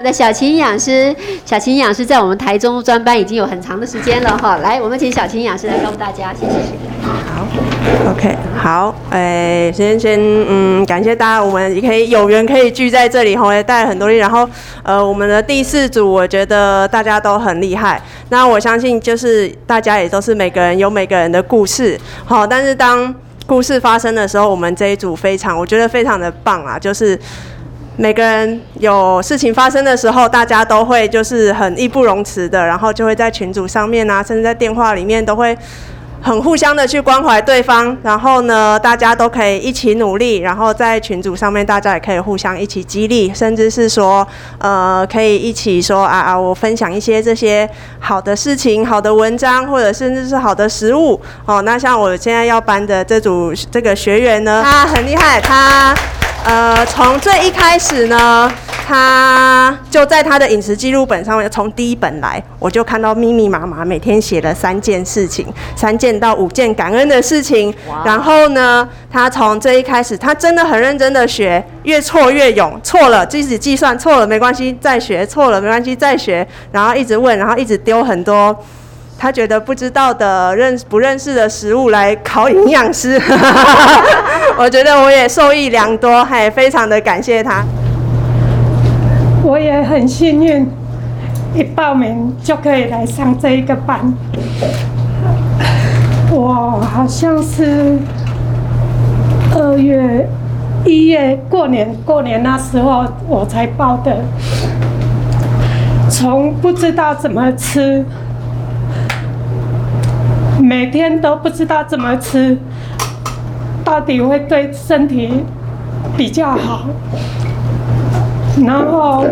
[0.00, 4.56] 我的小琴营养师，小琴营养师在我们台中专班已经有很长的时间了哈。
[4.56, 6.56] 来，我们请小琴营养师来告诉大家，谢谢。
[7.02, 7.46] 好
[8.10, 14.16] ，OK，好，哎，先先，嗯，感谢大家，我们也可以有缘可以聚在这里哈，也带了很多力。
[14.16, 14.48] 然后，
[14.82, 18.00] 呃，我们的第四组，我觉得大家都很厉害。
[18.30, 27.20] 那我相信，就是大家也都是每个人有每个人的故事，好，但是当故事发生的时候，我们这一组非常，我觉得非常的棒啊，就是。
[28.00, 35.54] 每个人有事情发生的时候，大家都会就是很义不容辞的，然后就会在群组上面啊，甚至在电话里面都会
[36.22, 37.94] 很互相的去关怀对方。
[38.02, 51.20] 然后呢，大家都可以一起努力，然后在群组上面，大家也可以互相一起激励，甚至是说，呃，可以一起说啊啊，我分享一些这些好的事情、好的文章，或者甚至是好的食物。
[51.44, 55.94] 哦，那像我现在要班的这组这个学员呢，他很厉害，他。
[56.44, 58.50] 呃，从最一开始呢，
[58.86, 65.46] 他就在他的饮食记录本上面，从第一本来，我就看到密密麻麻，每天写了三件事情，
[65.76, 67.72] 三件到五件感恩的事情。
[68.04, 78.56] 然后呢，他从这一开始，他真的很认真的学，越错越勇，错了即使计算错了没关系，再学，错了没关系，再学，然后一直问，然后一直丢很多。
[79.18, 83.20] 他觉得不知道的、认不认识的食物来考营养师，
[84.58, 87.64] 我觉得我也受益良多，还非常的感谢他。
[89.42, 90.68] 我也很幸运，
[91.54, 94.12] 一报名就可以来上这一个班。
[96.30, 97.98] 我好像是
[99.56, 100.28] 二月、
[100.84, 104.18] 一月过年过年那时候我才报的，
[106.10, 108.04] 从不知道怎么吃。
[110.62, 112.58] 每天都不知道怎么吃，
[113.90, 115.42] 到底会对身体
[116.16, 116.86] 比较好。
[118.64, 119.26] 然后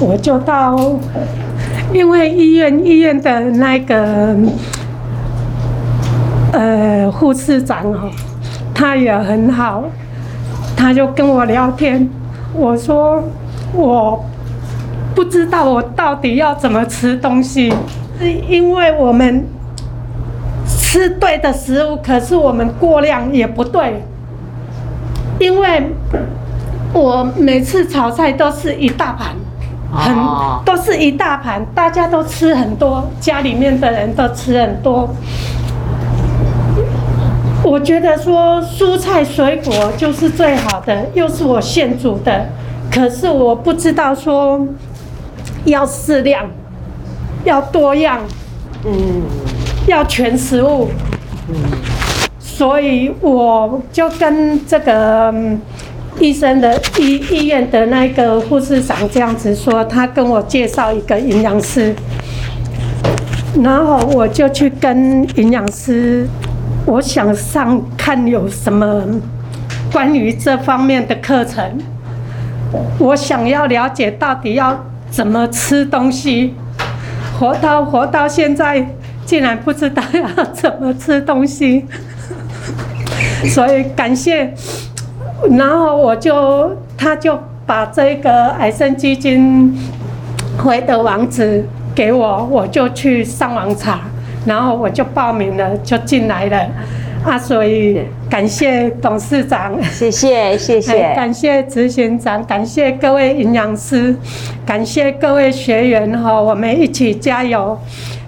[0.00, 0.76] 我就到，
[1.92, 4.36] 因为医院医院的那个
[6.52, 8.10] 呃护士长哦，
[8.74, 9.84] 他也很好，
[10.76, 12.08] 他就跟我聊天。
[12.54, 13.22] 我说
[13.72, 14.24] 我
[15.14, 17.72] 不知道我到底要怎么吃东西，
[18.18, 19.44] 是因为我们。
[20.96, 24.02] 吃对的食物，可是我们过量也不对，
[25.38, 25.90] 因为
[26.94, 29.36] 我每次炒菜都是一大盘，
[29.92, 30.16] 很
[30.64, 35.06] 都是一大盘，大家都吃很多，家里面的人都吃很多。
[37.62, 42.46] 我觉得说蔬菜水果就是最好的，又是我现煮的，
[42.90, 44.66] 可是我不知道说
[45.66, 46.46] 要适量，
[47.44, 48.20] 要多样，
[48.86, 49.22] 嗯。
[49.86, 50.88] 要全食物，
[52.40, 55.32] 所以我就跟这个
[56.18, 61.94] 医生的医医院的那个护士长这样子说，他跟我介绍一个营养师，
[63.62, 66.26] 然后我就去跟营养师，
[66.84, 69.04] 我想上看有什么
[69.92, 71.78] 关于这方面的课程，
[72.98, 76.54] 我想要了解到底要怎么吃东西，
[77.38, 78.84] 活到活到现在。
[79.26, 81.84] 竟然不知道要怎么吃东西，
[83.52, 84.54] 所以感谢。
[85.58, 89.76] 然后我就，他就把这个癌症基金
[90.56, 91.62] 会的网址
[91.94, 94.00] 给我，我就去上网查，
[94.46, 96.66] 然后我就报名了，就进来了。
[97.24, 98.00] 啊，所以
[98.30, 104.14] 感谢董事长，谢谢谢谢， 感谢执行长，感谢各位营养师，
[104.64, 107.76] 感谢各位学员哈，我们一起加油。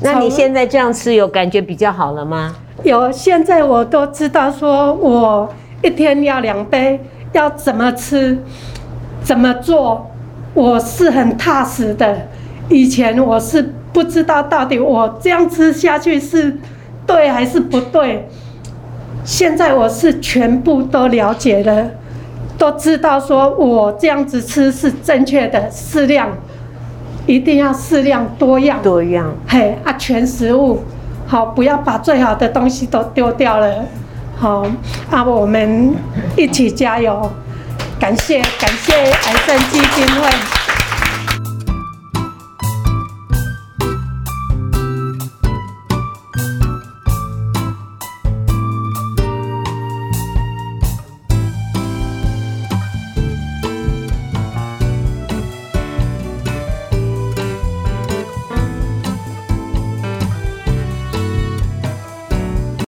[0.00, 2.54] 那你现在这样吃有感觉比较好了吗？
[2.82, 5.48] 有，现在我都知道说我
[5.82, 7.00] 一天要两杯，
[7.32, 8.38] 要怎么吃，
[9.22, 10.10] 怎么做，
[10.52, 12.28] 我是很踏实的。
[12.68, 16.58] 以前我是不知道到底我这样吃下去是
[17.06, 18.28] 对还是不对。
[19.24, 21.90] 现在我是全部都了解了，
[22.58, 26.30] 都知道说我这样子吃是正确的，适量，
[27.26, 28.80] 一定要适量多样。
[28.82, 30.82] 多样，嘿啊，全食物，
[31.26, 33.84] 好，不要把最好的东西都丢掉了，
[34.36, 34.64] 好，
[35.10, 35.94] 啊，我们
[36.36, 37.30] 一起加油，
[37.98, 40.65] 感谢感谢癌症基金会。